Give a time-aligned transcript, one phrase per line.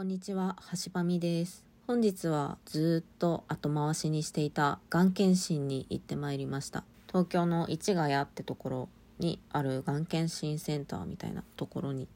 [0.00, 1.62] こんにちは、はしばみです。
[1.86, 6.84] 本日はずっと後回しにしていたがん検診に行ってまいりました。
[7.06, 12.08] 東京の市ヶ谷ってところにあるがん検診センターみたいなところに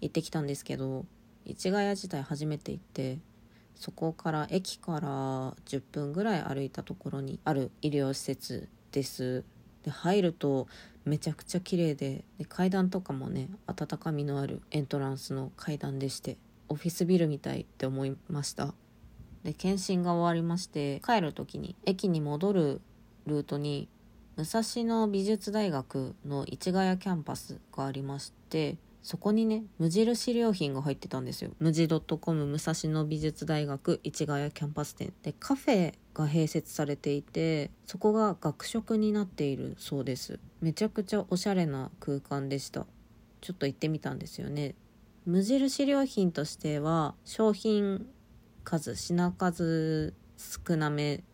[0.00, 1.06] 行ってきたんですけど、
[1.44, 3.18] 市ヶ谷自体初めて行って、
[3.74, 9.42] そこから駅から10分ぐらい歩いたところにある医療施設です。
[9.82, 10.68] で入ると
[11.04, 18.74] めちゃくちゃ綺麗でで階段とかもね温かみのあるエントランスの階段でしてオフィスビルみたいって思いました。
[19.42, 22.80] で検診が終わりまして帰る時に駅に戻る
[23.26, 23.88] ルートに
[24.36, 31.50] 武蔵野美術大学の市ヶ谷キャンパスがありましてそこにね無印良品が入ってたんですよ。
[31.58, 35.12] MUJI com 武蔵野美術大学市ヶ谷キャンパス店。
[35.22, 40.40] でカフェが併設されていてそこが学食になっているそうです。
[40.62, 42.86] めちゃくちゃおしゃれな空間でした。
[43.42, 44.74] ちょっと行ってみたんですよね。
[45.26, 48.06] 無印良品としては商品
[48.62, 51.24] 数品数少なめ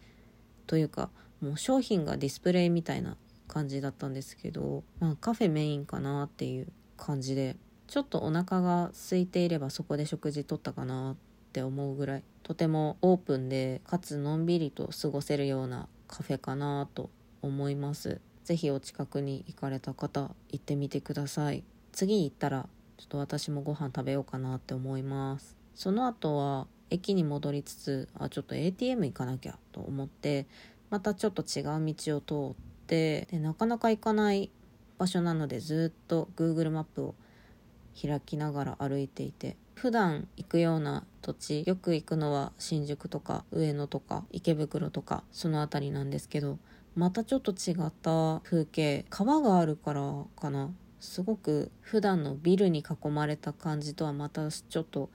[0.68, 1.10] というか
[1.40, 3.16] もう商品がディスプレイみたいな
[3.48, 7.56] 感じだったんですけど、まあ、カフェメインかなっていう感じで
[7.88, 11.16] ちょっとお腹が空いていればそこで食事とったかなっ
[11.52, 17.10] て思うぐらいとてもオープンでかつのんびりと過ごせるようなカフェかなと
[17.42, 18.20] 思います。
[18.44, 21.64] 是非お近くに行かれた方行ってみてください。
[21.92, 22.68] 次行ったら
[23.00, 25.56] ちょっと私もご飯食べようかなって思います。
[25.74, 30.46] その後は駅に戻りつつあちょっと ATM 行かなきゃと思って
[30.90, 34.50] またちょっと違う道を通ってでなかなか行かない
[34.98, 37.14] 場所なのでずっと Google マップを
[37.98, 46.58] 開きながら歩いていて普段行くような土地よく行くのは新宿とか上野とか池袋とかその辺りなんですけど
[46.94, 50.02] またちょっと違った風景川があるから
[50.38, 50.68] かな。
[51.00, 55.10] すごく普段のビルに囲まれた感じとはまたちょっと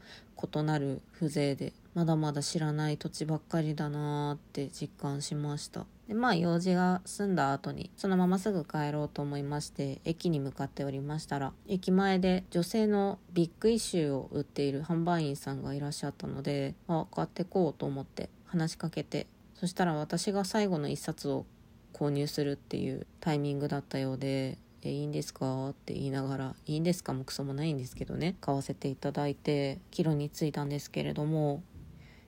[0.53, 5.85] 異なる風情でまだまだ知らない土地ばっかりだなーって実感しました。
[6.07, 21.45] でまあ用事が済んだ後にそのまますぐ帰ろうと思いまして駅に向かっておりましたら駅前で女性のビッグイシューを売っている販売員さんがいらっしゃったのであ買ってこうと思って話しかけてそしたら私が最後の一冊を
[21.91, 25.69] 購入するっていうタイミングだったようでえいいんですか？
[25.69, 27.13] って言いながらいいんですか？
[27.13, 31.63] もクソもないんですけどね買わせていただいて帰路に着いたんですけれども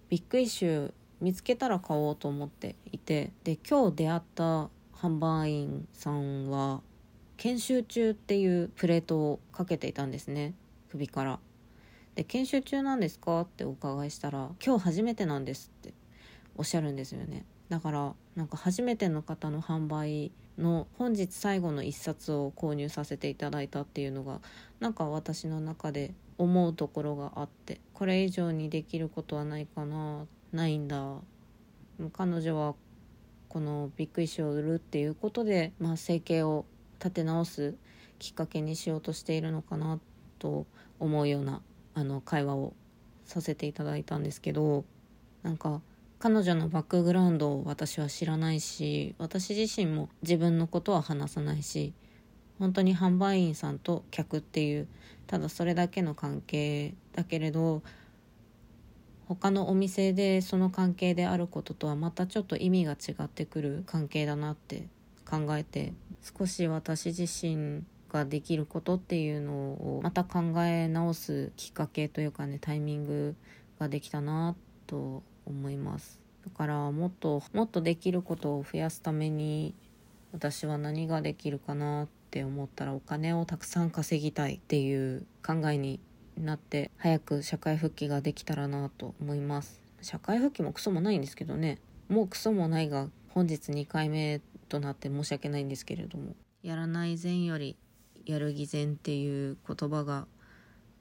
[0.10, 6.82] ビッグイシュー見つけたら買おうと思っていてで今日出会った販売員さんは
[7.38, 10.54] 研修中っていうプレートをかけていたんですね
[10.90, 11.40] 首から。
[12.16, 13.42] で研修中なんですか？
[13.42, 15.94] ってお伺いしたら今日初めてなんですって
[16.56, 17.46] おっしゃるんですよね。
[17.70, 24.40] だからなんか初めての方の販売の本日最後の一冊を購入させていただいたっていうのが
[24.80, 30.26] なんか私の中で思うところがあってこれ以上にできることはないかな。
[30.54, 31.16] ないんだ
[32.14, 32.76] 彼女は
[33.50, 36.66] このビッグイシュを売るっていうことで、まあ、生計を
[37.00, 37.76] 立て直す
[38.20, 40.00] きっかけにしようとしているのかな
[40.40, 40.66] と
[41.00, 41.62] 思うような
[41.94, 42.74] あの会話を
[43.26, 44.86] させていただいたんですけど
[45.44, 45.82] なんか
[46.20, 51.94] 彼女のバックグラウンドを私は知らないし私自身も自分のことは話さないし
[52.58, 54.88] 本当に販売員さんと客っていう
[55.28, 57.84] ただそれだけの関係だけれど
[59.28, 64.88] 他のお店でその関係であることとはまたちょっと意味が違ってくる関係だなって
[65.30, 73.36] 考えて少し私自身ができることっていうのをまた考え直すきっかけというかねタイミング
[73.80, 74.56] ができたな
[74.88, 76.20] と思います。
[76.46, 79.74] だからもっともっとできることを増やすために
[80.34, 86.00] 私は何ができるかなって思ったらお金をたくさん稼ぎたいっていう考えに
[86.38, 89.82] なって早く社会復帰ができたらなと思います。
[90.02, 91.80] 社会復帰もクソもないんですけどね。
[92.10, 96.36] もうクソもないが本日2回目となって申し訳ないんですけれども。
[96.64, 97.78] やらない善より
[98.26, 100.28] やる偽善っていう言葉が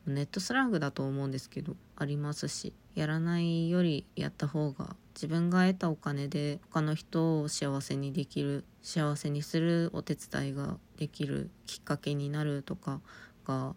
[0.07, 13.01] ネットスラングだと思うんですけどありますしやらないよりやった方が自分が得たお金で他の人を幸せにできる幸せにするお手伝いができるきっかけになるとか
[13.47, 13.75] が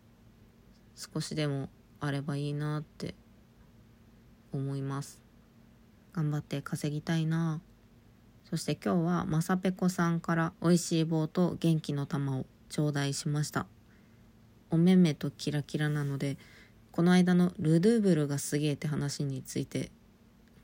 [0.96, 1.70] 少しでも
[2.02, 3.16] あればいいなって
[4.52, 5.22] 思います。
[6.14, 7.62] 頑張って稼ぎたいな。
[8.50, 13.68] そして今日はまさぺこさんから美味しい棒と元気の玉を頂戴しました。
[14.70, 16.38] お目目とキラキラなので
[16.92, 19.92] この間のルドゥーブルがすげえって話について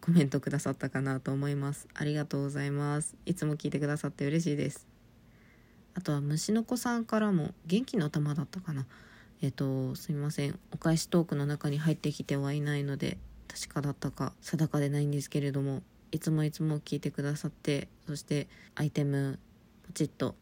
[0.02, 1.88] コメントくださったかなと思います。
[1.94, 3.16] ありがとうございます。
[3.26, 4.88] いつも聞いてくださって嬉しいです。
[5.96, 8.86] あとは虫の子さんからも元気の玉だったかな。
[9.42, 10.60] えっとすみません。
[10.72, 13.18] お返しトークの中に入ってきてはいないので
[13.48, 15.82] 確かだったか定かでないんですけれども
[16.12, 19.40] いつもいつも聞いてくださってそしてアイテム
[19.88, 20.36] ポチッと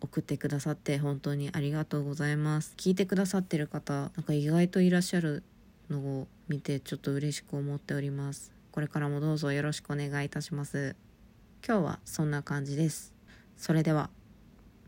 [0.00, 2.74] 送ってくださって本当にありがとうございます。
[2.76, 5.42] 聞いてくださってる方なんか意外といらっしゃる
[5.90, 8.52] のを見てちょっと嬉しく思っております。
[8.72, 10.96] これからもどうぞよろしくお願いいたします。
[11.66, 13.12] 今日はそんな感じです。
[13.56, 14.19] それでは。